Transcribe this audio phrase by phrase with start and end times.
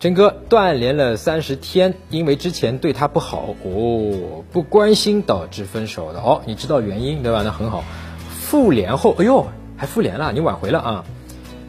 [0.00, 7.42] 真哥断联了三十天，因为之前对他不好哦，不关心导致分手的哦，你知道原因对吧？
[7.44, 7.84] 那很好。
[8.30, 11.04] 复联后，哎呦，还复联了，你挽回了啊！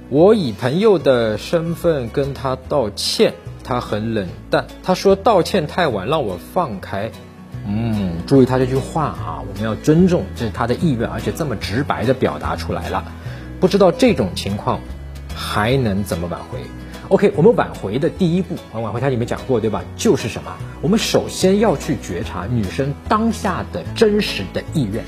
[0.08, 3.34] 我以朋友的身份跟他道歉，
[3.66, 7.12] 他很冷淡，他说道歉太晚，让我放开。
[7.68, 13.04] 嗯，注意他这句话啊，我们要尊重，这是他的意愿，而且这么直白的表达出来了。
[13.60, 14.80] 不知道这种情况
[15.36, 16.60] 还能怎么挽回
[17.12, 19.84] ？OK，我们挽回的第一步，啊，挽回它里面讲过对吧？
[19.98, 20.56] 就是什么？
[20.82, 25.04] 我们首先要去觉察女生当下的真实的意愿，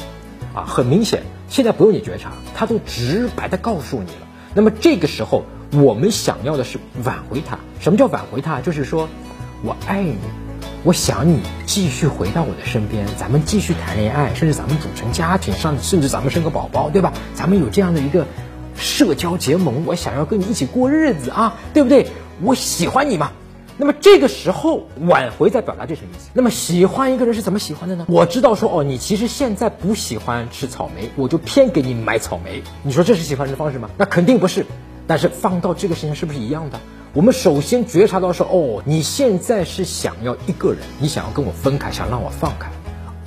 [0.53, 4.27] 啊，很明显，现在不用你觉察，她都直白的告诉你了。
[4.53, 7.57] 那么这个时候，我们想要的是挽回她。
[7.79, 8.59] 什么叫挽回她？
[8.59, 9.07] 就是说
[9.63, 10.17] 我爱你，
[10.83, 17.13] 我想你继续回到我的身边，咱们继续谈恋爱，甚至咱们组成家庭，甚至咱们生个宝宝，对吧？
[17.33, 18.27] 咱们有这样的一个。
[18.83, 22.05] 社交结盟，我想要跟你一起过日子啊，对不对？
[22.43, 23.31] 我喜欢你嘛。
[23.75, 26.29] 那么这个时候挽回在表达这层意思。
[26.33, 28.05] 那么喜欢一个人是怎么喜欢的呢？
[28.07, 32.61] 我知道说哦，你其实现在不喜欢吃草莓，我就偏给你买草莓。
[32.83, 33.89] 你说这是喜欢人的方式吗？
[33.97, 34.65] 那肯定不是。
[35.07, 36.79] 但是放到这个事情是不是一样的？
[37.13, 42.69] 我们首先觉察到说哦，你现在是想要一个人，你想要跟我分开，想让我放开。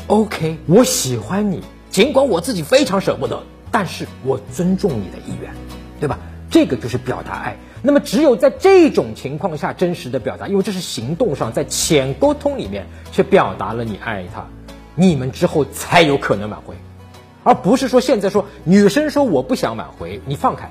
[0.06, 1.60] OK，我喜欢你，
[1.90, 3.42] 尽管我自己非常舍不得。
[3.76, 5.52] 但是我尊重你的意愿，
[6.00, 6.18] 对吧？
[6.50, 7.54] 这个就是表达爱。
[7.82, 14.46] 那么只有在这种情况下真实的表达，因为这是行动上在浅沟通里面去表达了你爱他，
[14.94, 16.74] 你们之后才有可能挽回，
[17.44, 20.70] 而不是说现在说女生说我不想挽回，你放开，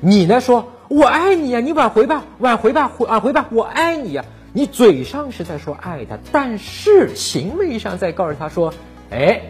[0.00, 8.74] 你呢说我爱你呀，你挽回吧，挽回吧，挽回吧，我爱你呀，你嘴上是在说爱他，但是行为上在告诉他说，
[9.10, 9.40] 哎，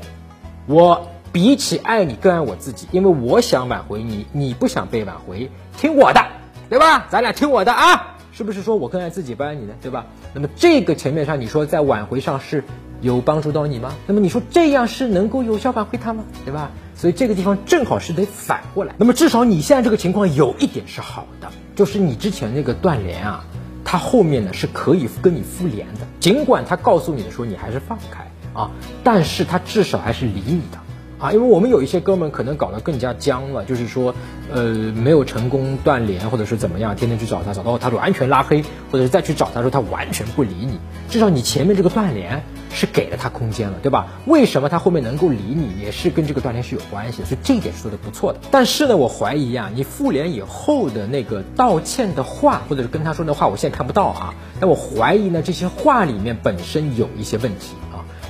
[0.66, 1.08] 我。
[1.32, 6.24] 比起爱你更爱我自己，因为我想挽回你，你不想被挽回，听我的，
[6.70, 7.06] 对吧？
[7.10, 9.74] 咱俩听我的啊，是不是说我更爱自己不爱你呢？
[9.82, 10.06] 对吧？
[10.34, 12.64] 那么这个层面上，你说在挽回上是
[13.00, 13.94] 有帮助到你吗？
[14.06, 16.24] 那么你说这样是能够有效挽回他吗？
[16.44, 16.70] 对吧？
[16.94, 18.94] 所以这个地方正好是得反过来。
[18.98, 23.44] 那么至少你现在这个情况有一点是好的，就是你之前那个断联啊，
[23.84, 28.70] 他后面呢是可以跟你复联的，尽管他告诉你的说你还是放开啊，
[29.04, 30.78] 但是他至少还是理你的。
[31.18, 34.14] 啊，因为我们有一些哥们可能搞得更加僵了，就是说，
[34.52, 38.62] 呃，没有成功断联，或者是怎么样，天天去找他，找到他完全拉黑，
[38.92, 40.78] 或者是再去找他，说他完全不理你。
[41.10, 44.06] 至少你前面这个断联是给了他空间了，对吧？
[44.26, 48.38] 为什么他后面能够理你，也是跟这个断联是有关系的，所以这一点是说的不错的。
[48.52, 54.34] 但是呢，我怀疑啊，你复联以后的那个道歉的话，或者是跟他说的话，我现在看不到啊。
[54.60, 57.74] 但我怀疑呢，这些话里面本身有一些问题。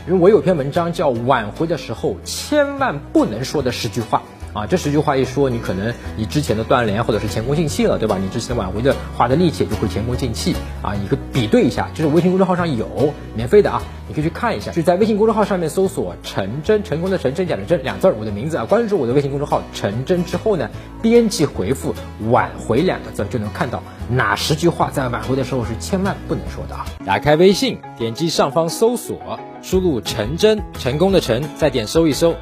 [0.08, 4.22] 因为我有篇文章叫《挽回的时候千万不能说的十句话》
[4.58, 8.18] 啊，这十句话一说，你可能你之前的断联或者是前功尽弃了，对吧？
[8.20, 10.94] 你之前挽回的花的力气就会前功尽弃啊。
[11.00, 14.72] 你可以比对一下，就是微信公众号上有免费的啊，你可以去看一下。
[14.72, 18.64] 就在微信公众号上面搜索“陈真”，成功的陈，真假的真，两字儿，我的名字啊。
[18.64, 20.68] 关注我的微信公众号“陈真”之后呢，
[21.00, 21.94] 编辑回复
[22.30, 23.80] “挽回”两个字，就能看到
[24.10, 26.84] 哪十句话在挽回的时候是千万不能说的啊。
[27.06, 29.38] 打开微信，点击上方搜索。
[29.60, 32.36] 输入陈真，成功的成，再点搜一搜，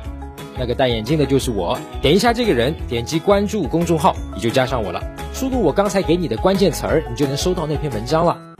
[0.58, 1.78] 那个戴眼镜的就是我。
[2.00, 5.02] 点一下这个人，点击关注公众号，你就加上我了。
[5.32, 8.55] 输入我刚才给你的关键词儿，你就能收到那篇文章了。